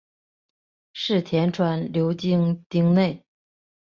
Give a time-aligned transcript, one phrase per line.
[0.95, 3.23] 柿田川流经町内。